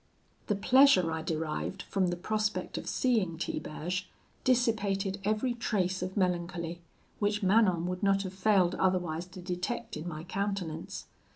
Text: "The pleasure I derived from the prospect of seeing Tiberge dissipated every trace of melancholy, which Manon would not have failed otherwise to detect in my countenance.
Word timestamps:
"The 0.47 0.55
pleasure 0.55 1.11
I 1.11 1.21
derived 1.21 1.83
from 1.83 2.07
the 2.07 2.15
prospect 2.15 2.75
of 2.79 2.89
seeing 2.89 3.37
Tiberge 3.37 4.09
dissipated 4.43 5.19
every 5.23 5.53
trace 5.53 6.01
of 6.01 6.17
melancholy, 6.17 6.81
which 7.19 7.43
Manon 7.43 7.85
would 7.85 8.01
not 8.01 8.23
have 8.23 8.33
failed 8.33 8.73
otherwise 8.79 9.27
to 9.27 9.41
detect 9.43 9.95
in 9.95 10.07
my 10.07 10.23
countenance. 10.23 11.05